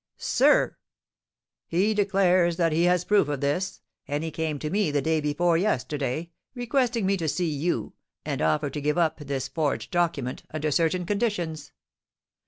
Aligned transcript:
"Sir!" 0.17 0.77
"He 1.67 1.93
declares 1.93 2.57
that 2.57 2.71
he 2.71 2.85
has 2.85 3.05
proof 3.05 3.27
of 3.27 3.39
this; 3.41 3.81
and 4.07 4.23
he 4.23 4.31
came 4.31 4.57
to 4.57 4.71
me 4.71 4.89
the 4.89 4.99
day 4.99 5.21
before 5.21 5.59
yesterday, 5.59 6.31
requesting 6.55 7.05
me 7.05 7.15
to 7.17 7.27
see 7.29 7.45
you, 7.51 7.93
and 8.25 8.41
offer 8.41 8.71
to 8.71 8.81
give 8.81 8.97
up 8.97 9.19
this 9.19 9.47
forged 9.47 9.91
document, 9.91 10.41
under 10.49 10.71
certain 10.71 11.05
conditions. 11.05 11.71